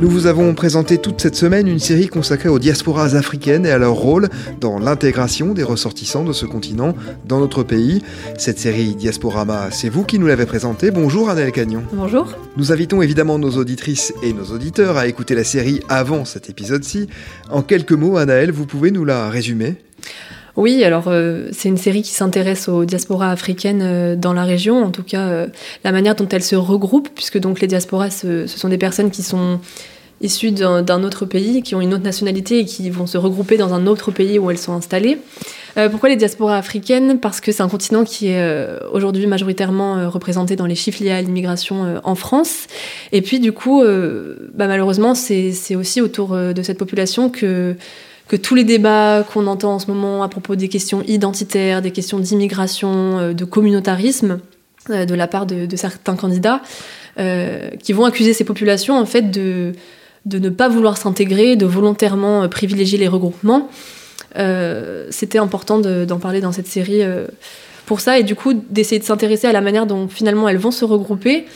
Nous 0.00 0.08
vous 0.08 0.26
avons 0.26 0.54
présenté 0.54 0.96
toute 0.96 1.20
cette 1.20 1.36
semaine 1.36 1.68
une 1.68 1.78
série 1.78 2.06
consacrée 2.06 2.48
aux 2.48 2.58
diasporas 2.58 3.16
africaines 3.16 3.66
et 3.66 3.70
à 3.70 3.76
leur 3.76 3.92
rôle 3.92 4.30
dans 4.58 4.78
l'intégration 4.78 5.52
des 5.52 5.62
ressortissants 5.62 6.24
de 6.24 6.32
ce 6.32 6.46
continent 6.46 6.94
dans 7.26 7.38
notre 7.38 7.62
pays. 7.64 8.02
Cette 8.38 8.58
série 8.58 8.94
Diasporama, 8.94 9.70
c'est 9.70 9.90
vous 9.90 10.04
qui 10.04 10.18
nous 10.18 10.26
l'avez 10.26 10.46
présentée. 10.46 10.90
Bonjour 10.90 11.28
Annelle 11.28 11.52
Cagnon. 11.52 11.82
Bonjour. 11.92 12.32
Nous 12.56 12.72
invitons 12.72 13.02
évidemment 13.02 13.38
nos 13.38 13.58
auditrices 13.58 14.14
et 14.22 14.32
nos 14.32 14.46
auditeurs 14.46 14.96
à 14.96 15.06
écouter 15.06 15.34
la 15.34 15.44
série 15.44 15.80
avant 15.90 16.24
cet 16.24 16.48
épisode-ci. 16.48 17.08
En 17.50 17.60
quelques 17.60 17.92
mots, 17.92 18.16
Anaël, 18.16 18.52
vous 18.52 18.64
pouvez 18.64 18.92
nous 18.92 19.04
la 19.04 19.28
résumer? 19.28 19.76
Oui, 20.56 20.84
alors 20.84 21.04
euh, 21.06 21.48
c'est 21.52 21.68
une 21.68 21.76
série 21.76 22.02
qui 22.02 22.10
s'intéresse 22.10 22.68
aux 22.68 22.84
diasporas 22.84 23.30
africaines 23.30 23.82
euh, 23.82 24.16
dans 24.16 24.32
la 24.32 24.44
région, 24.44 24.82
en 24.82 24.90
tout 24.90 25.02
cas 25.02 25.28
euh, 25.28 25.46
la 25.84 25.92
manière 25.92 26.14
dont 26.14 26.28
elles 26.28 26.42
se 26.42 26.56
regroupent, 26.56 27.10
puisque 27.14 27.38
donc 27.38 27.60
les 27.60 27.66
diasporas, 27.66 28.10
ce, 28.10 28.46
sont 28.46 28.68
des 28.68 28.78
personnes 28.78 29.10
qui 29.10 29.22
sont 29.22 29.60
issues 30.22 30.50
d'un 30.50 31.02
autre 31.02 31.24
pays, 31.24 31.62
qui 31.62 31.74
ont 31.74 31.80
une 31.80 31.94
autre 31.94 32.04
nationalité 32.04 32.58
et 32.58 32.64
qui 32.66 32.90
vont 32.90 33.06
se 33.06 33.16
regrouper 33.16 33.56
dans 33.56 33.72
un 33.72 33.86
autre 33.86 34.10
pays 34.10 34.38
où 34.38 34.50
elles 34.50 34.58
sont 34.58 34.74
installées. 34.74 35.16
pourquoi 35.90 36.10
les 36.10 36.16
diasporas 36.16 36.58
africaines? 36.58 37.20
Parce 37.20 37.40
que 37.40 37.52
c'est 37.52 37.62
un 37.62 37.70
continent 37.70 38.04
qui 38.04 38.28
est 38.28 38.68
aujourd'hui 38.92 39.26
majoritairement 39.26 40.10
représenté 40.10 40.56
dans 40.56 40.66
les 40.66 40.74
chiffres 40.74 41.02
liés 41.02 41.12
à 41.12 41.22
l'immigration 41.22 42.02
en 42.04 42.14
France. 42.16 42.66
Et 43.12 43.22
puis 43.22 43.40
du 43.40 43.52
coup, 43.52 43.82
bah, 43.82 44.66
malheureusement, 44.66 45.14
c'est 45.14 45.74
aussi 45.74 46.02
autour 46.02 46.36
de 46.36 46.62
cette 46.62 46.76
population 46.76 47.30
que 47.30 47.76
que 48.30 48.36
tous 48.36 48.54
les 48.54 48.62
débats 48.62 49.24
qu'on 49.32 49.48
entend 49.48 49.74
en 49.74 49.78
ce 49.80 49.88
moment 49.88 50.22
à 50.22 50.28
propos 50.28 50.54
des 50.54 50.68
questions 50.68 51.02
identitaires, 51.08 51.82
des 51.82 51.90
questions 51.90 52.20
d'immigration, 52.20 53.18
euh, 53.18 53.32
de 53.32 53.44
communautarisme, 53.44 54.38
euh, 54.90 55.04
de 55.04 55.14
la 55.16 55.26
part 55.26 55.46
de, 55.46 55.66
certains 55.74 56.14
candidats, 56.14 56.62
euh, 57.18 57.70
qui 57.82 57.92
vont 57.92 58.04
accuser 58.04 58.32
ces 58.32 58.44
populations 58.44 58.96
en 58.96 59.04
fait 59.04 59.32
de, 59.32 59.72
de 60.26 60.38
ne 60.38 60.48
pas 60.48 60.68
vouloir 60.68 60.96
s'intégrer, 60.96 61.56
de 61.56 61.66
volontairement 61.66 62.48
privilégier 62.48 62.98
les 62.98 63.08
regroupements. 63.08 63.68
C'était 65.10 65.38
important 65.38 65.80
d'en 65.80 66.18
parler 66.20 66.40
dans 66.40 66.52
cette 66.52 66.68
série 66.68 67.02
pour 67.84 67.98
ça 67.98 68.16
et 68.20 68.22
du 68.22 68.36
coup 68.36 68.52
d'essayer 68.70 69.00
de 69.00 69.04
s'intéresser 69.04 69.48
à 69.48 69.52
la 69.52 69.60
manière 69.60 69.86
dont 69.86 70.06
finalement 70.06 70.48
elles 70.48 70.56
vont 70.56 70.70
se 70.70 70.84
regrouper 70.84 71.46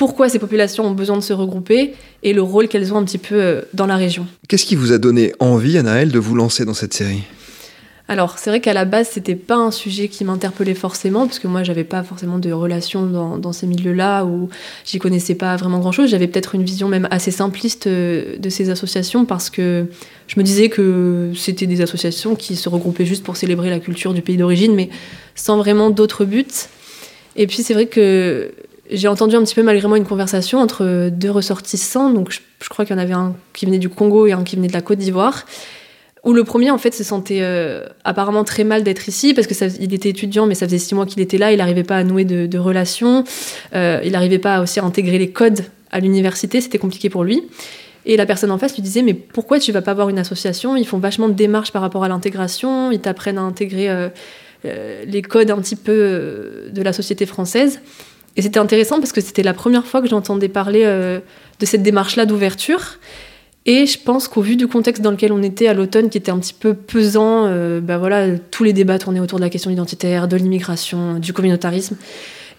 pourquoi 0.00 0.30
ces 0.30 0.38
populations 0.38 0.86
ont 0.86 0.92
besoin 0.92 1.18
de 1.18 1.22
se 1.22 1.34
regrouper 1.34 1.92
et 2.22 2.32
le 2.32 2.40
rôle 2.40 2.68
qu'elles 2.68 2.94
ont 2.94 2.96
un 2.96 3.04
petit 3.04 3.18
peu 3.18 3.34
euh, 3.34 3.60
dans 3.74 3.84
la 3.84 3.96
région. 3.96 4.26
Qu'est-ce 4.48 4.64
qui 4.64 4.74
vous 4.74 4.92
a 4.92 4.98
donné 4.98 5.34
envie, 5.40 5.76
Anaël, 5.76 6.10
de 6.10 6.18
vous 6.18 6.34
lancer 6.34 6.64
dans 6.64 6.72
cette 6.72 6.94
série? 6.94 7.24
Alors, 8.08 8.38
c'est 8.38 8.48
vrai 8.48 8.60
qu'à 8.60 8.72
la 8.72 8.86
base, 8.86 9.10
c'était 9.10 9.34
pas 9.34 9.56
un 9.56 9.70
sujet 9.70 10.08
qui 10.08 10.24
m'interpellait 10.24 10.72
forcément, 10.72 11.26
parce 11.26 11.38
que 11.38 11.48
moi, 11.48 11.64
j'avais 11.64 11.84
pas 11.84 12.02
forcément 12.02 12.38
de 12.38 12.50
relations 12.50 13.04
dans, 13.36 13.52
ces 13.52 13.66
milieux-là, 13.66 14.24
où 14.24 14.48
j'y 14.86 14.98
connaissais 14.98 15.34
pas 15.34 15.54
vraiment 15.56 15.80
grand-chose. 15.80 16.08
J'avais 16.08 16.28
peut-être 16.28 16.54
une 16.54 16.64
vision 16.64 16.88
même 16.88 17.06
assez 17.10 17.30
simpliste 17.30 17.86
euh, 17.86 18.38
de 18.38 18.48
ces 18.48 18.70
associations, 18.70 19.26
parce 19.26 19.50
que 19.50 19.84
je 20.28 20.40
me 20.40 20.42
disais 20.42 20.70
que 20.70 21.32
c'était 21.36 21.66
des 21.66 21.82
associations 21.82 22.36
qui 22.36 22.56
se 22.56 22.70
regroupaient 22.70 23.04
juste 23.04 23.22
pour 23.22 23.36
célébrer 23.36 23.68
la 23.68 23.80
culture 23.80 24.14
du 24.14 24.22
pays 24.22 24.38
d'origine, 24.38 24.74
mais 24.74 24.88
sans 25.34 25.58
vraiment 25.58 25.90
d'autres 25.90 26.24
buts. 26.24 26.46
Et 27.36 27.46
puis, 27.46 27.62
c'est 27.62 27.74
vrai 27.74 27.84
que 27.84 28.50
j'ai 28.92 29.08
entendu 29.08 29.36
un 29.36 29.42
petit 29.42 29.54
peu 29.54 29.62
malgré 29.62 29.86
moi 29.88 29.98
une 29.98 30.04
conversation 30.04 30.58
entre 30.58 31.08
deux 31.10 31.30
ressortissants. 31.30 32.10
Donc 32.10 32.30
je, 32.32 32.68
crois 32.68 32.84
qu'il 32.84 32.96
y 32.96 32.98
en 32.98 33.02
avait 33.02 33.14
un 33.14 33.34
qui 33.52 33.66
venait 33.66 33.78
du 33.78 33.88
Congo 33.88 34.26
et 34.26 34.32
un 34.32 34.42
qui 34.42 34.56
venait 34.56 34.68
de 34.68 34.72
la 34.72 34.80
Côte 34.80 34.98
d'Ivoire. 34.98 35.46
Où 36.22 36.34
le 36.34 36.44
premier 36.44 36.70
en 36.70 36.76
fait 36.76 36.92
se 36.92 37.02
sentait 37.02 37.38
euh, 37.40 37.86
apparemment 38.04 38.44
très 38.44 38.62
mal 38.62 38.82
d'être 38.82 39.08
ici 39.08 39.32
parce 39.32 39.46
que 39.46 39.54
il 39.80 39.94
était 39.94 40.10
étudiant 40.10 40.44
mais 40.44 40.54
ça 40.54 40.66
faisait 40.66 40.78
six 40.78 40.94
mois 40.94 41.06
qu'il 41.06 41.22
était 41.22 41.38
là, 41.38 41.50
il 41.50 41.56
n'arrivait 41.56 41.82
pas 41.82 41.96
à 41.96 42.04
nouer 42.04 42.24
de, 42.26 42.58
relations, 42.58 43.24
euh, 43.74 44.02
il 44.04 44.12
n'arrivait 44.12 44.38
pas 44.38 44.60
aussi 44.60 44.80
à 44.80 44.84
intégrer 44.84 45.18
les 45.18 45.30
codes 45.30 45.64
à 45.90 45.98
l'université, 45.98 46.60
c'était 46.60 46.76
compliqué 46.76 47.08
pour 47.08 47.24
lui. 47.24 47.44
Et 48.04 48.18
la 48.18 48.26
personne 48.26 48.50
en 48.50 48.58
face 48.58 48.74
lui 48.74 48.82
disait 48.82 49.00
mais 49.00 49.14
pourquoi 49.14 49.58
tu 49.58 49.72
vas 49.72 49.80
pas 49.80 49.92
avoir 49.92 50.10
une 50.10 50.18
association? 50.18 50.76
Ils 50.76 50.86
font 50.86 50.98
vachement 50.98 51.28
de 51.28 51.32
démarches 51.32 51.72
par 51.72 51.80
rapport 51.80 52.04
à 52.04 52.08
l'intégration, 52.08 52.92
ils 52.92 53.00
t'apprennent 53.00 53.38
à 53.38 53.42
intégrer 53.42 53.88
euh, 53.88 54.10
les 55.06 55.22
codes 55.22 55.50
un 55.50 55.58
petit 55.58 55.76
peu 55.76 56.68
de 56.70 56.82
la 56.82 56.92
société 56.92 57.24
française. 57.24 57.80
Et 58.36 58.42
c'était 58.42 58.58
intéressant 58.58 58.98
parce 58.98 59.12
que 59.12 59.20
c'était 59.20 59.42
la 59.42 59.54
première 59.54 59.86
fois 59.86 60.00
que 60.00 60.08
j'entendais 60.08 60.48
parler 60.48 60.82
euh, 60.84 61.20
de 61.58 61.66
cette 61.66 61.82
démarche-là 61.82 62.26
d'ouverture. 62.26 62.98
Et 63.66 63.86
je 63.86 63.98
pense 63.98 64.26
qu'au 64.28 64.40
vu 64.40 64.56
du 64.56 64.66
contexte 64.66 65.02
dans 65.02 65.10
lequel 65.10 65.32
on 65.32 65.42
était 65.42 65.66
à 65.66 65.74
l'automne, 65.74 66.08
qui 66.08 66.16
était 66.16 66.30
un 66.30 66.38
petit 66.38 66.54
peu 66.58 66.74
pesant, 66.74 67.44
euh, 67.46 67.80
bah 67.80 67.98
voilà, 67.98 68.38
tous 68.50 68.64
les 68.64 68.72
débats 68.72 68.98
tournaient 68.98 69.20
autour 69.20 69.38
de 69.38 69.44
la 69.44 69.50
question 69.50 69.70
identitaire, 69.70 70.28
de 70.28 70.36
l'immigration, 70.36 71.18
du 71.18 71.32
communautarisme. 71.32 71.96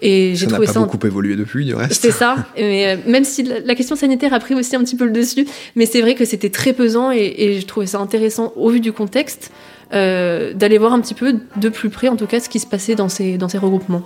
Et 0.03 0.33
j'ai 0.35 0.47
trouvé 0.47 0.67
ça. 0.67 0.73
Ça 0.73 0.79
n'a 0.79 0.85
pas 0.85 0.91
beaucoup 0.91 1.07
évolué 1.07 1.35
depuis, 1.35 1.65
du 1.65 1.75
reste. 1.75 2.01
C'est 2.01 2.11
ça. 2.11 2.47
Mais, 2.57 2.87
euh, 2.87 2.97
même 3.07 3.23
si 3.23 3.43
la, 3.43 3.75
question 3.75 3.95
sanitaire 3.95 4.33
a 4.33 4.39
pris 4.39 4.55
aussi 4.55 4.75
un 4.75 4.83
petit 4.83 4.95
peu 4.95 5.05
le 5.05 5.11
dessus, 5.11 5.47
mais 5.75 5.85
c'est 5.85 6.01
vrai 6.01 6.15
que 6.15 6.25
c'était 6.25 6.49
très 6.49 6.73
pesant 6.73 7.11
et, 7.11 7.33
et, 7.37 7.61
je 7.61 7.65
trouvais 7.65 7.85
ça 7.85 7.99
intéressant 7.99 8.53
au 8.55 8.69
vu 8.69 8.79
du 8.79 8.91
contexte 8.91 9.51
euh, 9.93 10.53
d'aller 10.53 10.77
voir 10.77 10.93
un 10.93 11.01
petit 11.01 11.13
peu 11.13 11.35
de 11.55 11.69
plus 11.69 11.89
près, 11.89 12.07
en 12.07 12.15
tout 12.15 12.27
cas, 12.27 12.39
ce 12.39 12.49
qui 12.49 12.59
se 12.59 12.67
passait 12.67 12.95
dans 12.95 13.09
ces, 13.09 13.37
dans 13.37 13.49
ces 13.49 13.57
regroupements. 13.57 14.03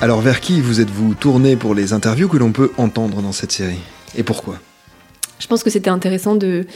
Alors 0.00 0.20
vers 0.20 0.40
qui 0.40 0.60
vous 0.60 0.80
êtes-vous 0.80 1.14
tourné 1.14 1.56
pour 1.56 1.74
les 1.74 1.92
interviews 1.92 2.28
que 2.28 2.38
l'on 2.38 2.52
peut 2.52 2.72
entendre 2.76 3.22
dans 3.22 3.32
cette 3.32 3.52
série? 3.52 3.80
Et 4.16 4.22
pourquoi? 4.22 4.56
Je 5.40 5.46
pense 5.46 5.64
que 5.64 5.70
c'était 5.70 5.90
intéressant 5.90 6.36
de, 6.36 6.66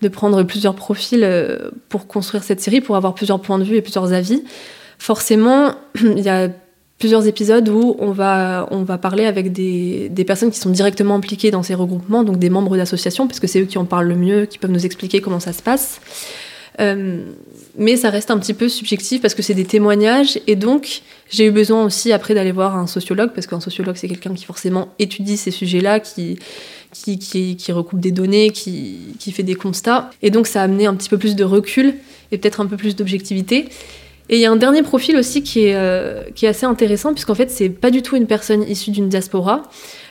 de 0.00 0.08
prendre 0.08 0.42
plusieurs 0.44 0.74
profils 0.74 1.22
euh, 1.22 1.70
pour 1.88 2.06
construire 2.06 2.42
cette 2.42 2.60
série, 2.60 2.80
pour 2.80 2.96
avoir 2.96 3.14
plusieurs 3.14 3.40
points 3.40 3.58
de 3.58 3.64
vue 3.64 3.76
et 3.76 3.82
plusieurs 3.82 4.12
avis. 4.12 4.42
Forcément, 4.98 5.74
il 6.00 6.20
y 6.20 6.28
a 6.28 6.48
plusieurs 6.98 7.26
épisodes 7.26 7.68
où 7.68 7.96
on 7.98 8.12
va, 8.12 8.68
on 8.70 8.84
va 8.84 8.96
parler 8.96 9.26
avec 9.26 9.52
des, 9.52 10.08
des 10.08 10.24
personnes 10.24 10.52
qui 10.52 10.58
sont 10.58 10.70
directement 10.70 11.16
impliquées 11.16 11.50
dans 11.50 11.64
ces 11.64 11.74
regroupements, 11.74 12.22
donc 12.22 12.38
des 12.38 12.48
membres 12.48 12.76
d'associations, 12.76 13.26
parce 13.26 13.40
que 13.40 13.48
c'est 13.48 13.60
eux 13.60 13.64
qui 13.66 13.76
en 13.76 13.84
parlent 13.84 14.06
le 14.06 14.14
mieux, 14.14 14.46
qui 14.46 14.58
peuvent 14.58 14.70
nous 14.70 14.86
expliquer 14.86 15.20
comment 15.20 15.40
ça 15.40 15.52
se 15.52 15.62
passe. 15.62 16.00
Mais 17.78 17.96
ça 17.96 18.10
reste 18.10 18.30
un 18.30 18.38
petit 18.38 18.54
peu 18.54 18.68
subjectif 18.68 19.22
parce 19.22 19.34
que 19.34 19.42
c'est 19.42 19.54
des 19.54 19.64
témoignages 19.64 20.38
et 20.46 20.56
donc 20.56 21.02
j'ai 21.30 21.46
eu 21.46 21.50
besoin 21.50 21.84
aussi 21.84 22.12
après 22.12 22.34
d'aller 22.34 22.52
voir 22.52 22.76
un 22.76 22.86
sociologue 22.86 23.30
parce 23.34 23.46
qu'un 23.46 23.60
sociologue 23.60 23.96
c'est 23.96 24.08
quelqu'un 24.08 24.34
qui 24.34 24.44
forcément 24.44 24.92
étudie 24.98 25.36
ces 25.36 25.50
sujets-là, 25.50 26.00
qui, 26.00 26.38
qui, 26.92 27.72
recoupe 27.72 28.00
des 28.00 28.12
données, 28.12 28.50
qui, 28.50 29.14
qui, 29.18 29.32
fait 29.32 29.42
des 29.42 29.54
constats 29.54 30.10
et 30.20 30.30
donc 30.30 30.46
ça 30.46 30.60
a 30.60 30.64
amené 30.64 30.86
un 30.86 30.94
petit 30.94 31.08
peu 31.08 31.18
plus 31.18 31.34
de 31.34 31.44
recul 31.44 31.94
et 32.30 32.38
peut-être 32.38 32.60
un 32.60 32.66
peu 32.66 32.76
plus 32.76 32.96
d'objectivité. 32.96 33.68
Et 34.28 34.36
il 34.36 34.40
y 34.40 34.46
a 34.46 34.50
un 34.50 34.56
dernier 34.56 34.82
profil 34.82 35.16
aussi 35.16 35.42
qui 35.42 35.66
est, 35.66 35.74
euh, 35.74 36.22
qui 36.34 36.46
est 36.46 36.48
assez 36.48 36.64
intéressant 36.64 37.12
puisqu'en 37.12 37.34
fait 37.34 37.50
c'est 37.50 37.68
pas 37.68 37.90
du 37.90 38.02
tout 38.02 38.16
une 38.16 38.26
personne 38.26 38.62
issue 38.62 38.90
d'une 38.90 39.08
diaspora. 39.08 39.62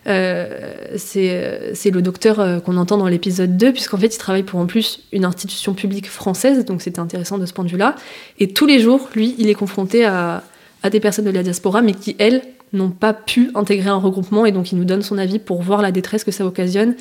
Euh, 0.07 0.73
c'est 0.95 1.91
le 1.91 2.01
docteur 2.01 2.39
euh, 2.39 2.59
qu'on 2.59 2.77
entend 2.77 2.97
dans 2.97 3.07
l'épisode 3.07 3.57
2, 3.57 3.71
puisqu'en 3.71 3.97
fait, 3.97 4.13
il 4.13 4.17
travaille 4.17 4.43
pour 4.43 4.59
en 4.59 4.65
plus 4.65 5.01
une 5.11 5.25
institution 5.25 5.73
publique 5.73 6.09
française, 6.09 6.65
donc 6.65 6.81
c'était 6.81 6.99
intéressant 6.99 7.37
de 7.37 7.45
ce 7.45 7.53
point 7.53 7.63
de 7.63 7.69
vue-là. 7.69 7.95
Et 8.39 8.47
tous 8.53 8.65
les 8.65 8.79
jours, 8.79 9.09
lui, 9.15 9.35
il 9.37 9.49
est 9.49 9.53
confronté 9.53 10.05
à, 10.05 10.43
des 10.89 10.99
personnes 10.99 11.25
de 11.25 11.31
la 11.31 11.43
diaspora, 11.43 11.81
mais 11.81 11.93
qui, 11.93 12.15
elles, 12.19 12.41
n'ont 12.73 12.89
pas 12.89 13.13
pu 13.13 13.51
intégrer 13.53 13.89
un 13.89 13.97
regroupement, 13.97 14.45
et 14.45 14.53
donc 14.53 14.71
il 14.71 14.77
nous 14.77 14.85
donne 14.85 15.01
son 15.01 15.17
avis 15.17 15.39
pour 15.39 15.61
voir 15.61 15.81
la 15.81 15.91
détresse 15.91 16.23
que 16.23 16.31
ça 16.31 16.45
occasionne. 16.45 16.95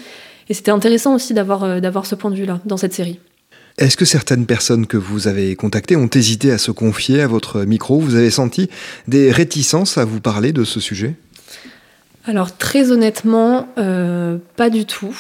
Et 0.49 0.55
c'était 0.55 0.73
intéressant 0.73 1.15
aussi 1.15 1.33
euh, 1.33 1.81
d'avoir 1.81 2.07
ce 2.07 2.15
point 2.17 2.31
de 2.33 2.37
vue-là 2.37 2.61
dans 2.65 2.77
cette 2.77 2.93
série. 2.93 3.21
Est-ce 3.81 3.97
que 3.97 4.05
certaines 4.05 4.45
personnes 4.45 4.87
que 4.87 4.99
vous 4.99 5.27
avez 5.27 5.57
contactées 5.57 5.97
ont 5.97 6.11
hésité 6.15 6.53
à 6.53 6.59
se 6.59 6.71
confier 6.71 7.23
à 7.23 7.27
votre 7.27 7.63
micro 7.63 7.99
Vous 7.99 8.15
avez 8.15 8.31
senti 8.31 8.69
des 9.09 9.33
réticences 9.33 9.97
à 9.97 10.05
vous 10.05 10.21
parler 10.21 10.53
de 10.53 10.65
ce 10.65 10.81
sujet? 10.81 11.15
Alors 12.27 12.55
très 12.59 12.93
honnêtement, 12.93 13.69
euh, 13.79 14.37
pas 14.57 14.69
du 14.69 14.85
tout. 14.85 15.17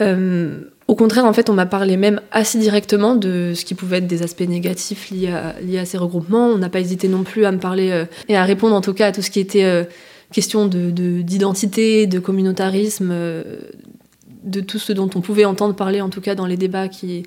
Euh, 0.00 0.60
au 0.86 0.94
contraire, 0.94 1.26
en 1.26 1.34
fait, 1.34 1.50
on 1.50 1.52
m'a 1.52 1.66
parlé 1.66 1.98
même 1.98 2.22
assez 2.32 2.58
directement 2.58 3.14
de 3.14 3.52
ce 3.54 3.66
qui 3.66 3.74
pouvait 3.74 3.98
être 3.98 4.06
des 4.06 4.22
aspects 4.22 4.48
négatifs 4.48 5.10
liés 5.10 5.28
à, 5.28 5.84
ces 5.84 5.98
regroupements. 5.98 6.46
On 6.46 6.56
n'a 6.56 6.70
pas 6.70 6.80
hésité 6.80 7.06
non 7.06 7.22
plus 7.22 7.44
à 7.44 7.52
me 7.52 7.58
parler 7.58 7.90
euh, 7.90 8.06
et 8.30 8.36
à 8.38 8.44
répondre 8.44 8.74
en 8.74 8.80
tout 8.80 8.94
cas 8.94 9.08
à 9.08 9.12
tout 9.12 9.20
ce 9.20 9.30
qui 9.30 9.40
était 9.40 9.86
question 10.32 10.66
d'identité, 10.66 12.06
de, 12.06 12.16
de, 12.16 12.18
communautarisme, 12.18 13.12
de 13.12 14.60
tout 14.60 14.78
ce 14.78 14.94
dont 14.94 15.10
on 15.14 15.20
pouvait 15.20 15.44
entendre 15.44 15.74
parler 15.74 16.00
en 16.00 16.08
tout 16.08 16.22
cas 16.22 16.34
dans 16.34 16.46
les 16.46 16.56
débats 16.56 16.88
qui, 16.88 17.24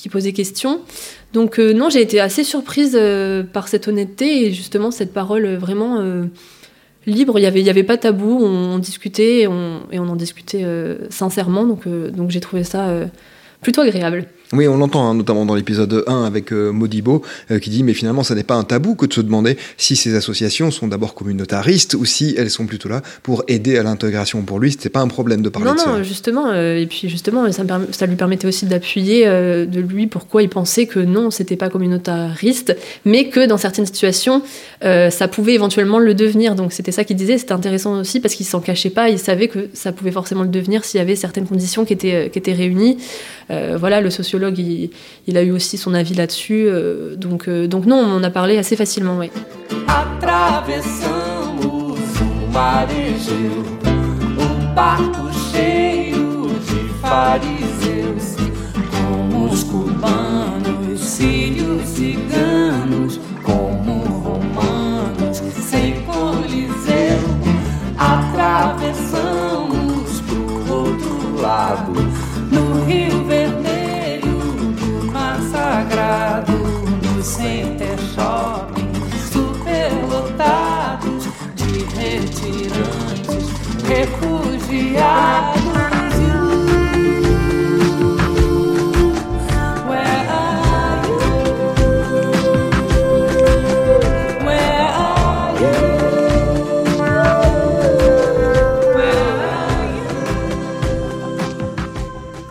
qui 0.00 0.08
posaient 0.08 0.32
question. 0.32 0.80
Donc 1.32 1.58
non, 1.58 1.90
j'ai 1.90 2.00
été 2.00 2.20
assez 2.20 2.44
surprise 2.44 2.98
par 3.52 3.68
cette 3.68 3.88
honnêteté 3.88 4.46
et 4.46 4.52
justement 4.52 4.90
cette 4.90 5.12
parole 5.12 5.56
vraiment 5.56 6.00
libre, 7.08 7.38
il 7.38 7.42
n'y 7.42 7.46
avait, 7.46 7.62
y 7.62 7.70
avait 7.70 7.82
pas 7.82 7.96
tabou, 7.96 8.38
on, 8.40 8.78
discutait 8.78 9.40
et 9.40 9.48
on, 9.48 9.80
et 9.90 9.98
on 9.98 10.08
en 10.08 10.16
discutait 10.16 10.64
euh, 10.64 11.10
sincèrement, 11.10 11.64
donc, 11.64 11.86
euh, 11.86 12.10
donc 12.10 12.30
j'ai 12.30 12.40
trouvé 12.40 12.64
ça 12.64 12.88
euh, 12.88 13.06
plutôt 13.62 13.80
agréable. 13.80 14.26
Oui, 14.54 14.66
on 14.66 14.78
l'entend 14.78 15.10
hein, 15.10 15.14
notamment 15.14 15.44
dans 15.44 15.54
l'épisode 15.54 16.04
1 16.06 16.24
avec 16.24 16.54
euh, 16.54 16.70
Modibo 16.70 17.22
euh, 17.50 17.58
qui 17.58 17.68
dit 17.68 17.82
mais 17.82 17.92
finalement 17.92 18.22
ça 18.22 18.34
n'est 18.34 18.44
pas 18.44 18.54
un 18.54 18.64
tabou 18.64 18.94
que 18.94 19.04
de 19.04 19.12
se 19.12 19.20
demander 19.20 19.58
si 19.76 19.94
ces 19.94 20.14
associations 20.14 20.70
sont 20.70 20.88
d'abord 20.88 21.12
communautaristes 21.12 21.92
ou 21.92 22.06
si 22.06 22.34
elles 22.38 22.48
sont 22.48 22.64
plutôt 22.64 22.88
là 22.88 23.02
pour 23.22 23.44
aider 23.48 23.76
à 23.76 23.82
l'intégration. 23.82 24.40
Pour 24.42 24.58
lui, 24.58 24.70
c'était 24.70 24.88
pas 24.88 25.00
un 25.00 25.08
problème 25.08 25.42
de 25.42 25.50
parler 25.50 25.70
de 25.70 25.78
ça. 25.78 25.90
Non, 25.90 26.02
justement, 26.02 26.46
euh, 26.48 26.78
et 26.78 26.86
puis 26.86 27.10
justement, 27.10 27.50
ça, 27.52 27.62
ça, 27.90 28.06
lui 28.06 28.16
permettait 28.16 28.46
aussi 28.46 28.64
d'appuyer 28.64 29.26
de 29.26 29.80
lui 29.80 30.06
pourquoi 30.06 30.42
il 30.42 30.48
pensait 30.48 30.86
que 30.86 31.00
non, 31.00 31.30
c'était 31.30 31.56
pas 31.56 31.68
communautariste, 31.68 32.74
mais 33.04 33.28
que 33.28 33.46
dans 33.46 33.58
certaines 33.58 33.86
situations, 33.86 34.42
ça 34.80 35.28
pouvait 35.28 35.54
éventuellement 35.54 35.98
le 35.98 36.14
devenir. 36.14 36.54
Donc 36.54 36.72
c'était 36.72 36.92
ça 36.92 37.04
qu'il 37.04 37.16
disait, 37.16 37.36
c'était 37.36 37.52
intéressant 37.52 38.00
aussi 38.00 38.20
parce 38.20 38.34
qu'il 38.34 38.46
s'en 38.46 38.60
cachait 38.60 38.90
pas, 38.90 39.10
il 39.10 39.18
savait 39.18 39.48
que 39.48 39.68
ça 39.74 39.92
pouvait 39.92 40.12
forcément 40.12 40.42
le 40.42 40.48
devenir 40.48 40.84
s'il 40.84 40.98
y 40.98 41.02
avait 41.02 41.16
certaines 41.16 41.46
conditions 41.46 41.84
qui 41.84 41.92
étaient, 41.92 42.30
qui 42.30 42.38
étaient 42.38 42.54
réunies. 42.54 42.96
voilà, 43.50 44.00
le 44.00 44.10
sociologue 44.10 44.37
il, 44.38 45.36
a 45.36 45.42
eu 45.42 45.50
aussi 45.50 45.76
son 45.76 45.94
avis 45.94 46.14
là-dessus. 46.14 46.66
Euh, 46.68 47.16
donc, 47.16 47.48
euh, 47.48 47.66
donc 47.66 47.86
non, 47.86 47.96
on 47.96 48.22
a 48.22 48.30
parlé 48.30 48.58
assez 48.58 48.76
facilement, 48.76 49.18
oui. 49.18 49.30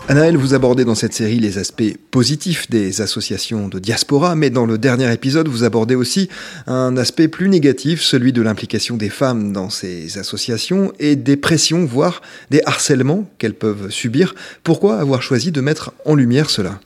Anaël, 0.09 0.37
vous 0.37 0.53
abordez 0.53 0.85
dans 0.85 0.95
cette 0.95 1.11
série 1.11 1.37
les 1.37 1.57
aspects 1.57 1.97
positifs 2.11 2.69
des 2.69 3.01
associations 3.01 3.67
de 3.67 3.77
diaspora, 3.77 4.35
mais 4.35 4.49
dans 4.49 4.65
le 4.65 4.77
dernier 4.77 5.11
épisode, 5.11 5.49
vous 5.49 5.65
abordez 5.65 5.95
aussi 5.95 6.29
un 6.65 6.95
aspect 6.95 7.27
plus 7.27 7.49
négatif, 7.49 8.01
celui 8.01 8.31
de 8.31 8.41
l'implication 8.41 8.95
des 8.95 9.09
femmes 9.09 9.51
dans 9.51 9.69
ces 9.69 10.17
associations 10.17 10.93
et 10.99 11.17
des 11.17 11.35
pressions, 11.35 11.83
voire 11.83 12.21
des 12.51 12.61
harcèlements 12.65 13.29
qu'elles 13.37 13.53
peuvent 13.53 13.89
subir. 13.89 14.33
Pourquoi 14.63 14.97
avoir 14.97 15.21
choisi 15.21 15.51
de 15.51 15.59
mettre 15.59 15.91
en 16.05 16.15
lumière 16.15 16.49
cela? 16.49 16.79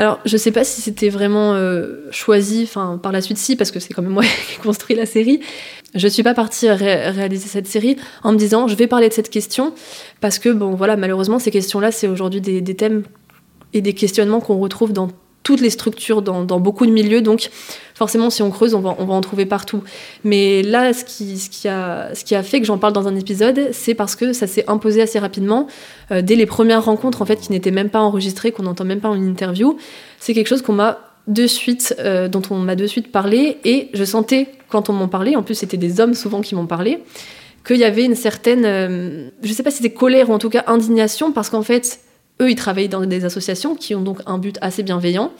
Alors, 0.00 0.18
je 0.24 0.38
sais 0.38 0.50
pas 0.50 0.64
si 0.64 0.80
c'était 0.80 1.10
vraiment 1.10 1.52
euh, 1.52 2.08
choisi, 2.10 2.62
enfin, 2.62 2.98
par 3.02 3.12
la 3.12 3.20
suite, 3.20 3.36
si, 3.36 3.54
parce 3.54 3.70
que 3.70 3.78
c'est 3.80 3.92
quand 3.92 4.00
même 4.00 4.12
moi 4.12 4.22
qui 4.48 4.54
ai 4.54 4.62
construit 4.62 4.96
la 4.96 5.04
série. 5.04 5.40
Je 5.94 6.08
suis 6.08 6.22
pas 6.22 6.32
partie 6.32 6.70
réaliser 6.70 7.48
cette 7.48 7.66
série 7.66 7.98
en 8.22 8.32
me 8.32 8.38
disant, 8.38 8.66
je 8.66 8.74
vais 8.76 8.86
parler 8.86 9.10
de 9.10 9.12
cette 9.12 9.28
question, 9.28 9.74
parce 10.22 10.38
que, 10.38 10.48
bon, 10.48 10.70
voilà, 10.70 10.96
malheureusement, 10.96 11.38
ces 11.38 11.50
questions-là, 11.50 11.92
c'est 11.92 12.08
aujourd'hui 12.08 12.40
des, 12.40 12.74
thèmes 12.74 13.02
et 13.74 13.82
des 13.82 13.92
questionnements 13.92 14.40
qu'on 14.40 14.58
retrouve 14.58 14.94
dans 14.94 15.08
toutes 15.42 15.60
les 15.60 15.70
structures, 15.70 16.22
dans, 16.22 16.60
beaucoup 16.60 16.86
de 16.86 16.90
milieux. 16.90 17.22
Donc, 17.22 17.50
forcément, 17.94 18.30
si 18.30 18.42
on 18.42 18.50
creuse, 18.50 18.74
on 18.74 18.80
va, 18.80 18.90
en 18.98 19.20
trouver 19.20 19.46
partout. 19.46 19.82
Mais 20.22 20.62
là, 20.62 20.92
ce 20.92 21.04
qui, 21.04 21.68
a, 21.68 22.42
fait 22.42 22.60
que 22.60 22.66
j'en 22.66 22.78
parle 22.78 22.92
dans 22.92 23.08
un 23.08 23.16
épisode, 23.16 23.70
c'est 23.72 23.94
parce 23.94 24.16
que 24.16 24.32
ça 24.32 24.46
s'est 24.46 24.64
imposé 24.68 25.02
assez 25.02 25.18
rapidement. 25.18 25.66
Euh, 26.10 26.22
dès 26.22 26.36
les 26.36 26.46
premières 26.46 26.84
rencontres, 26.84 27.22
en 27.22 27.24
fait, 27.24 27.40
qui 27.40 27.52
n'étaient 27.52 27.70
même 27.70 27.90
pas 27.90 28.00
enregistrées, 28.00 28.52
qu'on 28.52 28.64
n'entend 28.64 28.84
même 28.84 29.00
pas 29.00 29.08
en 29.08 29.20
interview, 29.20 29.76
c'est 30.18 30.34
quelque 30.34 30.48
chose 30.48 30.62
qu'on 30.62 30.74
m'a 30.74 30.98
de 31.26 31.46
suite, 31.46 31.94
euh, 31.98 32.28
dont 32.28 32.42
on 32.50 32.56
m'a 32.56 32.76
de 32.76 32.86
suite 32.86 33.10
parlé. 33.10 33.58
Et 33.64 33.88
je 33.94 34.04
sentais, 34.04 34.48
quand 34.68 34.90
on 34.90 34.92
m'en 34.92 35.08
parlait, 35.08 35.36
en 35.36 35.42
plus, 35.42 35.54
c'était 35.54 35.76
des 35.76 36.00
hommes 36.00 36.14
souvent 36.14 36.42
qui 36.42 36.54
m'ont 36.54 36.66
parlé, 36.66 37.02
qu'il 37.66 37.76
y 37.76 37.84
avait 37.84 38.04
une 38.04 38.14
certaine, 38.14 38.64
euh, 38.64 39.28
je 39.42 39.52
sais 39.52 39.62
pas 39.62 39.70
si 39.70 39.78
c'était 39.78 39.94
colère 39.94 40.30
ou 40.30 40.32
en 40.32 40.38
tout 40.38 40.50
cas 40.50 40.64
indignation, 40.66 41.32
parce 41.32 41.50
qu'en 41.50 41.62
fait, 41.62 42.00
eux, 42.40 42.50
ils 42.50 42.56
travaillent 42.56 42.88
dans 42.88 43.04
des 43.04 43.24
associations 43.24 43.74
qui 43.74 43.94
ont 43.94 44.02
donc 44.02 44.18
un 44.26 44.38
but 44.38 44.58
assez 44.60 44.82
bienveillant. 44.82 45.32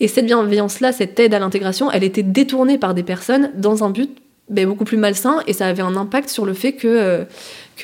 Et 0.00 0.08
cette 0.08 0.26
bienveillance-là, 0.26 0.92
cette 0.92 1.18
aide 1.18 1.34
à 1.34 1.38
l'intégration, 1.38 1.90
elle 1.90 2.04
était 2.04 2.22
détournée 2.22 2.78
par 2.78 2.94
des 2.94 3.02
personnes 3.02 3.50
dans 3.54 3.84
un 3.84 3.90
but 3.90 4.10
ben, 4.48 4.68
beaucoup 4.68 4.84
plus 4.84 4.96
malsain 4.96 5.42
et 5.46 5.52
ça 5.52 5.66
avait 5.66 5.82
un 5.82 5.96
impact 5.96 6.28
sur 6.28 6.44
le 6.46 6.52
fait 6.52 6.74
que, 6.74 7.26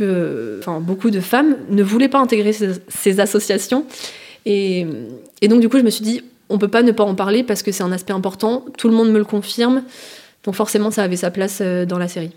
euh, 0.01 0.61
beaucoup 0.81 1.11
de 1.11 1.21
femmes 1.21 1.57
ne 1.71 1.83
voulaient 1.83 2.09
pas 2.09 2.21
intégrer 2.21 2.53
ces, 2.53 3.21
associations. 3.21 3.85
Et, 4.45 4.87
et, 5.41 5.49
donc, 5.49 5.61
du 5.61 5.69
coup, 5.69 5.79
je 5.79 5.83
me 5.83 5.91
suis 5.91 6.05
dit, 6.05 6.23
on 6.49 6.59
peut 6.59 6.69
pas 6.69 6.83
ne 6.83 6.93
pas 6.93 7.05
en 7.05 7.15
parler 7.15 7.43
parce 7.43 7.63
que 7.63 7.73
c'est 7.73 7.83
un 7.83 7.93
aspect 7.93 8.13
important, 8.13 8.65
tout 8.77 8.89
le 8.89 8.95
monde 8.95 9.11
me 9.11 9.19
le 9.19 9.25
confirme, 9.25 9.83
donc 10.45 10.55
forcément, 10.55 10.91
ça 10.91 11.03
avait 11.03 11.17
sa 11.17 11.31
place 11.31 11.59
euh, 11.61 11.87
dans 11.87 11.99
la 11.99 12.09
série. 12.09 12.33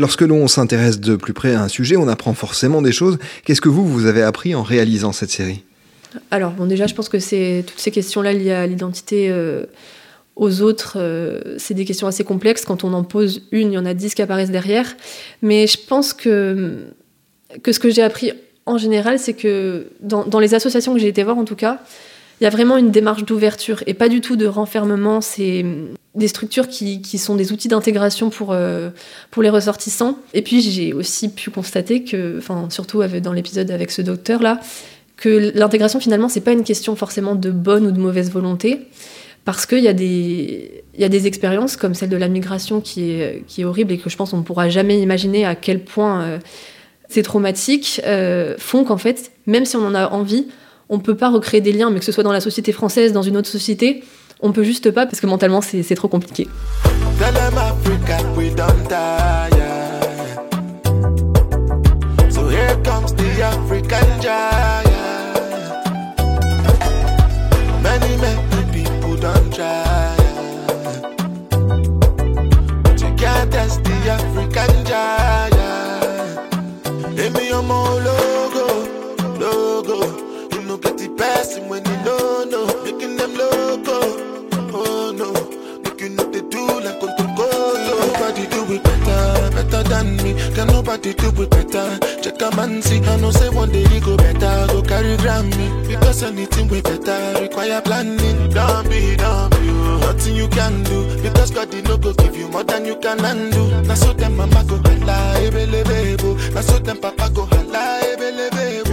Lorsque 0.00 0.22
l'on 0.22 0.48
s'intéresse 0.48 0.98
de 0.98 1.14
plus 1.14 1.34
près 1.34 1.54
à 1.54 1.62
un 1.62 1.68
sujet, 1.68 1.94
on 1.94 2.08
apprend 2.08 2.32
forcément 2.32 2.80
des 2.80 2.90
choses. 2.90 3.18
Qu'est-ce 3.44 3.60
que 3.60 3.68
vous, 3.68 3.86
vous 3.86 4.06
avez 4.06 4.22
appris 4.22 4.54
en 4.54 4.62
réalisant 4.62 5.12
cette 5.12 5.28
série? 5.28 5.62
Alors, 6.30 6.52
bon, 6.52 6.64
déjà, 6.64 6.86
je 6.86 6.94
pense 6.94 7.10
que 7.10 7.18
toutes 7.60 7.78
ces 7.78 7.90
questions-là 7.90 8.32
liées 8.32 8.52
à 8.52 8.66
l'identité 8.66 9.28
euh, 9.28 9.66
aux 10.36 10.62
autres, 10.62 10.94
euh, 10.96 11.58
c'est 11.58 11.74
des 11.74 11.84
questions 11.84 12.06
assez 12.06 12.24
complexes. 12.24 12.64
Quand 12.64 12.82
on 12.82 12.94
en 12.94 13.04
pose 13.04 13.42
une, 13.52 13.72
il 13.72 13.74
y 13.74 13.78
en 13.78 13.84
a 13.84 13.92
dix 13.92 14.14
qui 14.14 14.22
apparaissent 14.22 14.50
derrière. 14.50 14.96
Mais 15.42 15.66
je 15.66 15.76
pense 15.86 16.14
que, 16.14 16.78
ce 17.62 17.78
que 17.78 17.90
j'ai 17.90 18.02
appris 18.02 18.32
en 18.64 18.78
général, 18.78 19.18
c'est 19.18 19.34
que 19.34 19.88
dans 20.00 20.40
les 20.40 20.54
associations 20.54 20.94
que 20.94 20.98
j'ai 20.98 21.08
été 21.08 21.22
voir, 21.24 21.36
en 21.36 21.44
tout 21.44 21.56
cas, 21.56 21.78
il 22.40 22.44
y 22.44 22.46
a 22.46 22.50
vraiment 22.50 22.78
une 22.78 22.90
démarche 22.90 23.24
d'ouverture 23.24 23.82
et 23.86 23.92
pas 23.92 24.08
du 24.08 24.22
tout 24.22 24.36
de 24.36 24.46
renfermement. 24.46 25.20
C'est 25.20 25.64
des 26.14 26.28
structures 26.28 26.68
qui, 26.68 27.02
qui, 27.02 27.18
sont 27.18 27.36
des 27.36 27.52
outils 27.52 27.68
d'intégration 27.68 28.30
pour, 28.30 28.52
euh, 28.52 28.88
pour 29.30 29.42
les 29.42 29.50
ressortissants. 29.50 30.18
Et 30.32 30.40
puis 30.40 30.62
j'ai 30.62 30.94
aussi 30.94 31.28
pu 31.28 31.50
constater 31.50 32.02
que, 32.02 32.38
enfin, 32.38 32.68
surtout 32.70 33.02
dans 33.04 33.32
l'épisode 33.32 33.70
avec 33.70 33.90
ce 33.90 34.00
docteur-là, 34.00 34.58
que 35.20 35.52
l'intégration 35.54 36.00
finalement 36.00 36.28
c'est 36.30 36.40
pas 36.40 36.52
une 36.52 36.64
question 36.64 36.96
forcément 36.96 37.34
de 37.34 37.50
bonne 37.50 37.86
ou 37.86 37.92
de 37.92 38.00
mauvaise 38.00 38.30
volonté, 38.30 38.80
parce 39.44 39.66
qu'il 39.66 39.80
y 39.80 39.88
a 39.88 39.92
des 39.92 40.82
y 40.98 41.04
a 41.04 41.08
des 41.08 41.26
expériences 41.26 41.76
comme 41.76 41.94
celle 41.94 42.08
de 42.08 42.16
la 42.16 42.28
migration 42.28 42.80
qui 42.80 43.10
est 43.10 43.44
qui 43.46 43.60
est 43.60 43.64
horrible 43.64 43.92
et 43.92 43.98
que 43.98 44.08
je 44.08 44.16
pense 44.16 44.32
on 44.32 44.38
ne 44.38 44.42
pourra 44.42 44.70
jamais 44.70 44.98
imaginer 44.98 45.44
à 45.44 45.54
quel 45.54 45.84
point 45.84 46.22
euh, 46.22 46.38
c'est 47.08 47.22
traumatique, 47.22 48.00
euh, 48.06 48.54
font 48.58 48.84
qu'en 48.84 48.96
fait 48.96 49.32
même 49.46 49.66
si 49.66 49.76
on 49.76 49.86
en 49.86 49.94
a 49.94 50.08
envie, 50.08 50.46
on 50.90 50.98
peut 50.98 51.16
pas 51.16 51.30
recréer 51.30 51.60
des 51.60 51.72
liens, 51.72 51.90
mais 51.90 52.00
que 52.00 52.04
ce 52.04 52.12
soit 52.12 52.24
dans 52.24 52.32
la 52.32 52.40
société 52.40 52.72
française, 52.72 53.12
dans 53.12 53.22
une 53.22 53.36
autre 53.36 53.48
société, 53.48 54.04
on 54.40 54.52
peut 54.52 54.64
juste 54.64 54.90
pas 54.90 55.06
parce 55.06 55.20
que 55.20 55.26
mentalement 55.26 55.60
c'est 55.62 55.94
trop 55.94 56.08
compliqué. 56.08 56.48
Check 92.82 93.02
a 93.02 93.02
man 93.02 93.02
see, 93.02 93.10
I 93.10 93.16
know 93.20 93.30
say 93.30 93.48
one 93.50 93.70
day 93.70 93.86
he 93.88 94.00
go 94.00 94.16
better. 94.16 94.66
Go 94.68 94.82
carry 94.82 95.16
Grammy, 95.16 95.88
because 95.88 96.22
anything 96.22 96.68
we 96.68 96.80
better 96.80 97.40
require 97.40 97.80
planning. 97.82 98.50
Don't 98.50 98.88
be, 98.88 99.16
don't 99.16 99.50
be, 99.50 99.72
nothing 100.00 100.36
you 100.36 100.48
can 100.48 100.82
do. 100.84 101.04
Because 101.22 101.50
God 101.50 101.70
did 101.70 101.88
no 101.88 101.96
go 101.96 102.12
give 102.14 102.36
you 102.36 102.48
more 102.48 102.64
than 102.64 102.84
you 102.86 102.96
can 102.96 103.24
undo. 103.24 103.82
Now 103.82 103.94
so 103.94 104.12
them 104.12 104.36
mama 104.36 104.64
go 104.64 104.76
holla, 104.76 105.34
ebelebebo. 105.40 106.54
Now 106.54 106.60
so 106.62 106.78
them 106.78 106.98
papa 106.98 107.30
go 107.30 107.46
holla, 107.46 108.00
ebelebebo. 108.12 108.90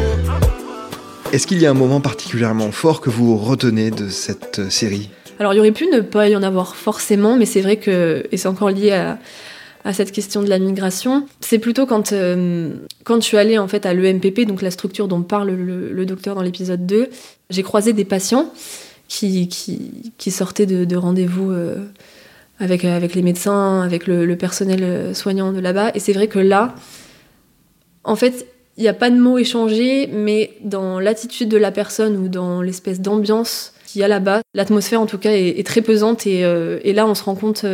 Est-ce 1.32 1.46
qu'il 1.46 1.62
y 1.62 1.65
a 1.65 1.72
un 1.72 1.74
moment 1.74 2.00
particulièrement 2.00 2.72
fort 2.72 3.01
que 3.01 3.10
vous 3.10 3.38
retenez 3.38 3.91
de 3.91 4.10
cette 4.10 4.70
série? 4.70 5.10
Alors 5.39 5.53
il 5.53 5.58
y 5.58 5.60
aurait 5.60 5.72
pu 5.72 5.88
ne 5.91 6.00
pas 6.00 6.29
y 6.29 6.36
en 6.36 6.44
avoir 6.44 6.75
forcément, 6.75 7.36
mais 7.36 7.46
c'est 7.46 7.62
vrai 7.62 7.77
que, 7.77 8.25
et 8.32 8.38
c'est 8.38 8.48
encore 8.48 8.70
lié 8.70 8.94
à, 8.94 9.20
à 9.84 9.94
cette 9.94 10.12
question 10.12 10.42
de 10.42 10.50
la 10.50 10.60
migration, 10.60 11.28
c'est 11.40 11.60
plutôt 11.60 11.86
quand, 11.86 12.12
euh, 12.12 12.74
quand 13.04 13.16
je 13.22 13.26
suis 13.26 13.38
allée 13.38 13.58
en 13.58 13.68
fait 13.68 13.86
à 13.86 13.94
l'EMPP, 13.94 14.46
donc 14.46 14.62
la 14.62 14.72
structure 14.72 15.08
dont 15.08 15.22
parle 15.22 15.52
le, 15.52 16.06
docteur 16.06 16.36
dans 16.36 16.42
l'épisode 16.42 16.86
2, 16.86 17.10
j'ai 17.50 17.64
croisé 17.64 17.94
des 17.94 18.06
patients 18.06 18.52
qui, 19.08 19.48
qui, 19.48 20.32
sortaient 20.32 20.66
de, 20.66 20.84
de 20.84 20.96
rendez-vous 20.98 21.52
euh, 21.52 21.78
avec, 22.60 22.84
avec 22.84 23.16
les 23.16 23.22
médecins, 23.22 23.82
avec 23.82 24.08
le, 24.08 24.36
personnel 24.36 25.16
soignant 25.16 25.54
de 25.54 25.60
là-bas. 25.60 25.92
Et 25.96 26.00
c'est 26.00 26.14
vrai 26.14 26.28
que 26.28 26.40
là, 26.40 26.76
en 28.04 28.16
fait, 28.16 28.48
il 28.76 28.84
n'y 28.84 28.90
a 28.90 28.94
pas 28.94 29.10
de 29.10 29.18
mots 29.18 29.38
échangés, 29.38 30.08
mais 30.08 30.52
dans 30.62 31.00
l'attitude 31.00 31.50
de 31.50 31.58
la 31.58 31.72
personne 31.72 32.18
ou 32.18 32.28
dans 32.28 32.62
l'espèce 32.62 33.00
d'ambiance 33.00 33.74
qu'il 33.86 34.02
y 34.02 34.04
a 34.04 34.08
là-bas, 34.08 34.42
l'atmosphère 34.54 35.00
en 35.00 35.06
tout 35.06 35.18
cas 35.18 35.32
est, 35.32 35.66
très 35.66 35.82
pesante 35.82 36.28
euh, 36.28 36.80
et, 36.84 36.92
là 36.92 37.08
on 37.08 37.16
se 37.16 37.24
rend 37.24 37.36
compte 37.36 37.66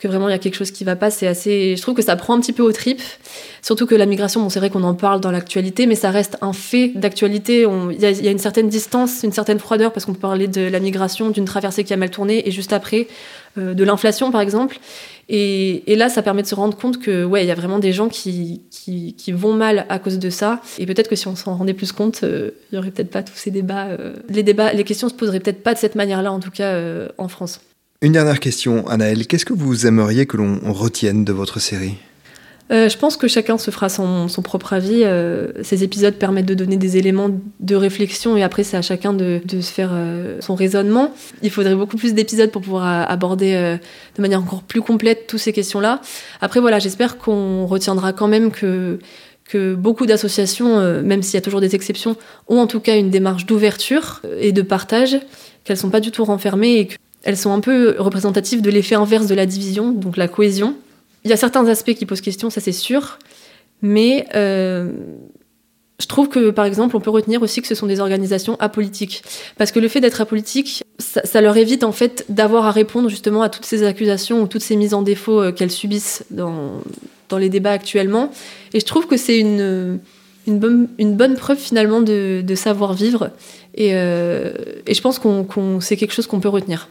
que 0.00 0.08
vraiment 0.08 0.28
il 0.28 0.32
y 0.32 0.34
a 0.34 0.38
quelque 0.38 0.54
chose 0.54 0.70
qui 0.70 0.82
va 0.82 0.96
pas. 0.96 1.10
C'est 1.10 1.26
assez, 1.26 1.76
je 1.76 1.82
trouve 1.82 1.94
que 1.94 2.02
ça 2.02 2.16
prend 2.16 2.34
un 2.34 2.40
petit 2.40 2.54
peu 2.54 2.62
au 2.62 2.72
trip. 2.72 3.00
Surtout 3.62 3.86
que 3.86 3.94
la 3.94 4.06
migration, 4.06 4.40
bon, 4.40 4.48
c'est 4.48 4.58
vrai 4.58 4.70
qu'on 4.70 4.82
en 4.82 4.94
parle 4.94 5.20
dans 5.20 5.30
l'actualité, 5.30 5.86
mais 5.86 5.94
ça 5.94 6.10
reste 6.10 6.38
un 6.40 6.54
fait 6.54 6.88
d'actualité. 6.94 7.66
Il 7.92 8.00
y, 8.00 8.28
a 8.28 8.30
une 8.30 8.38
certaine 8.38 8.70
distance, 8.70 9.20
une 9.22 9.32
certaine 9.32 9.58
froideur, 9.58 9.92
parce 9.92 10.06
qu'on 10.06 10.14
peut 10.14 10.20
parler 10.20 10.48
de 10.48 10.62
la 10.62 10.80
migration, 10.80 11.28
d'une 11.28 11.44
traversée 11.44 11.84
qui 11.84 11.92
a 11.92 11.98
mal 11.98 12.10
tourné, 12.10 12.48
et 12.48 12.50
juste 12.50 12.72
après, 12.72 13.08
euh, 13.58 13.74
de 13.74 13.84
l'inflation, 13.84 14.30
par 14.30 14.40
exemple. 14.40 14.78
Et, 15.28 15.92
et, 15.92 15.96
là, 15.96 16.08
ça 16.08 16.22
permet 16.22 16.40
de 16.40 16.46
se 16.46 16.54
rendre 16.54 16.76
compte 16.78 16.98
que, 16.98 17.22
ouais, 17.24 17.44
il 17.44 17.48
y 17.48 17.52
a 17.52 17.54
vraiment 17.54 17.78
des 17.78 17.92
gens 17.92 18.08
qui, 18.08 18.62
qui, 18.70 19.14
qui 19.14 19.32
vont 19.32 19.52
mal 19.52 19.84
à 19.90 19.98
cause 19.98 20.18
de 20.18 20.30
ça. 20.30 20.62
Et 20.78 20.86
peut-être 20.86 21.08
que 21.08 21.16
si 21.16 21.28
on 21.28 21.36
s'en 21.36 21.54
rendait 21.54 21.74
plus 21.74 21.92
compte, 21.92 22.20
euh, 22.24 22.52
il 22.72 22.76
y 22.76 22.78
aurait 22.78 22.90
peut-être 22.90 23.10
pas 23.10 23.22
tous 23.22 23.36
ces 23.36 23.50
débats. 23.50 23.88
Euh, 23.88 24.14
les 24.30 24.42
débats, 24.42 24.72
les 24.72 24.84
questions 24.84 25.10
se 25.10 25.14
poseraient 25.14 25.40
peut-être 25.40 25.62
pas 25.62 25.74
de 25.74 25.78
cette 25.78 25.94
manière-là, 25.94 26.32
en 26.32 26.40
tout 26.40 26.50
cas, 26.50 26.74
en 27.18 27.28
France. 27.28 27.60
Une 28.02 28.12
dernière 28.12 28.40
question, 28.40 28.88
Anaël. 28.88 29.26
Qu'est-ce 29.26 29.44
que 29.44 29.52
vous 29.52 29.86
aimeriez 29.86 30.24
que 30.24 30.38
l'on 30.38 30.58
retienne 30.72 31.22
de 31.22 31.34
votre 31.34 31.60
série? 31.60 31.96
Euh, 32.72 32.88
je 32.88 32.96
pense 32.96 33.18
que 33.18 33.28
chacun 33.28 33.58
se 33.58 33.70
fera 33.70 33.90
son, 33.90 34.26
propre 34.42 34.72
avis. 34.72 35.02
Euh, 35.04 35.48
ces 35.62 35.84
épisodes 35.84 36.14
permettent 36.14 36.46
de 36.46 36.54
donner 36.54 36.78
des 36.78 36.96
éléments 36.96 37.28
de 37.58 37.74
réflexion 37.74 38.38
et 38.38 38.42
après 38.42 38.64
c'est 38.64 38.78
à 38.78 38.80
chacun 38.80 39.12
de, 39.12 39.42
se 39.50 39.70
faire 39.70 39.90
euh, 39.92 40.40
son 40.40 40.54
raisonnement. 40.54 41.12
Il 41.42 41.50
faudrait 41.50 41.74
beaucoup 41.74 41.98
plus 41.98 42.14
d'épisodes 42.14 42.50
pour 42.50 42.62
pouvoir 42.62 43.10
aborder 43.10 43.52
de 44.16 44.22
manière 44.22 44.40
encore 44.40 44.62
plus 44.62 44.80
complète 44.80 45.26
toutes 45.26 45.40
ces 45.40 45.52
questions-là. 45.52 46.00
Après 46.40 46.60
voilà, 46.60 46.78
j'espère 46.78 47.18
qu'on 47.18 47.66
retiendra 47.66 48.14
quand 48.14 48.28
même 48.28 48.50
que, 48.50 48.98
que 49.44 49.74
beaucoup 49.74 50.06
d'associations, 50.06 51.02
même 51.02 51.22
s'il 51.22 51.34
y 51.34 51.38
a 51.38 51.42
toujours 51.42 51.60
des 51.60 51.74
exceptions, 51.74 52.16
ont 52.48 52.60
en 52.60 52.66
tout 52.66 52.80
cas 52.80 52.96
une 52.96 53.10
démarche 53.10 53.44
d'ouverture 53.44 54.22
et 54.40 54.52
de 54.52 54.62
partage, 54.62 55.18
qu'elles 55.64 55.76
sont 55.76 55.90
pas 55.90 56.00
du 56.00 56.10
tout 56.10 56.24
renfermées 56.24 56.78
et 56.78 56.86
que 56.86 56.94
elles 57.22 57.36
sont 57.36 57.52
un 57.52 57.60
peu 57.60 57.96
représentatives 57.98 58.62
de 58.62 58.70
l'effet 58.70 58.94
inverse 58.94 59.26
de 59.26 59.34
la 59.34 59.46
division, 59.46 59.92
donc 59.92 60.16
la 60.16 60.28
cohésion. 60.28 60.74
Il 61.24 61.30
y 61.30 61.34
a 61.34 61.36
certains 61.36 61.66
aspects 61.66 61.94
qui 61.94 62.06
posent 62.06 62.22
question, 62.22 62.48
ça 62.50 62.60
c'est 62.60 62.72
sûr, 62.72 63.18
mais 63.82 64.26
euh, 64.34 64.90
je 66.00 66.06
trouve 66.06 66.28
que, 66.28 66.50
par 66.50 66.64
exemple, 66.64 66.96
on 66.96 67.00
peut 67.00 67.10
retenir 67.10 67.42
aussi 67.42 67.60
que 67.60 67.68
ce 67.68 67.74
sont 67.74 67.86
des 67.86 68.00
organisations 68.00 68.56
apolitiques. 68.58 69.22
Parce 69.58 69.70
que 69.70 69.78
le 69.78 69.88
fait 69.88 70.00
d'être 70.00 70.20
apolitique, 70.20 70.82
ça, 70.98 71.40
leur 71.40 71.56
évite 71.56 71.84
en 71.84 71.92
fait 71.92 72.24
d'avoir 72.28 72.66
à 72.66 72.70
répondre 72.70 73.08
justement 73.08 73.42
à 73.42 73.50
toutes 73.50 73.66
ces 73.66 73.84
accusations 73.84 74.42
ou 74.42 74.46
toutes 74.46 74.62
ces 74.62 74.76
mises 74.76 74.94
en 74.94 75.02
défaut 75.02 75.40
euh, 75.40 75.52
qu'elles 75.52 75.70
subissent 75.70 76.24
dans, 76.30 76.80
les 77.38 77.48
débats 77.48 77.72
actuellement. 77.72 78.30
Et 78.72 78.80
je 78.80 78.86
trouve 78.86 79.06
que 79.06 79.16
c'est 79.16 79.38
une, 79.38 80.00
bonne, 80.46 81.36
preuve 81.36 81.58
finalement 81.58 82.00
de, 82.00 82.54
savoir-vivre. 82.54 83.30
Et, 83.74 83.90
euh, 83.92 84.52
et, 84.86 84.94
je 84.94 85.00
pense 85.00 85.18
qu'on 85.18 85.80
c'est 85.80 85.96
quelque 85.96 86.12
chose 86.12 86.26
qu'on 86.26 86.40
peut 86.40 86.48
retenir. 86.48 86.88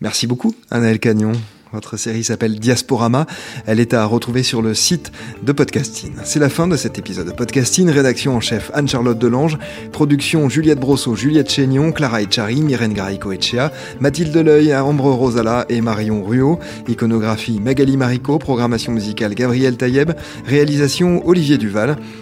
Merci 0.00 0.26
beaucoup, 0.26 0.54
Anaël 0.70 0.98
Cagnon. 0.98 1.32
Votre 1.72 1.96
série 1.96 2.24
s'appelle 2.24 2.58
Diasporama. 2.58 3.26
Elle 3.64 3.78
est 3.78 3.94
à 3.94 4.04
retrouver 4.04 4.42
sur 4.42 4.60
le 4.60 4.74
site 4.74 5.12
de 5.44 5.52
Podcasting. 5.52 6.10
C'est 6.24 6.40
la 6.40 6.48
fin 6.48 6.66
de 6.66 6.76
cet 6.76 6.98
épisode 6.98 7.28
de 7.28 7.32
Podcasting. 7.32 7.88
Rédaction 7.90 8.34
en 8.34 8.40
chef 8.40 8.72
Anne-Charlotte 8.74 9.18
Delange. 9.18 9.56
Production 9.92 10.48
Juliette 10.48 10.80
Brosseau, 10.80 11.14
Juliette 11.14 11.48
Chénion, 11.48 11.92
Clara 11.92 12.22
Echari, 12.22 12.60
Myrène 12.60 12.92
Garico-Echea, 12.92 13.70
Mathilde 14.00 14.36
Leuil, 14.36 14.74
Ambre 14.74 15.12
Rosala 15.12 15.64
et 15.68 15.80
Marion 15.80 16.24
Ruot. 16.24 16.58
Iconographie 16.88 17.60
Magali 17.60 17.96
Marico. 17.96 18.38
Programmation 18.38 18.90
musicale 18.90 19.34
Gabriel 19.34 19.76
Taïeb. 19.76 20.10
Réalisation 20.46 21.24
Olivier 21.24 21.56
Duval. 21.56 21.96